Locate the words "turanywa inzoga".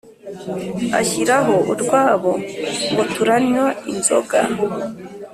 3.13-4.37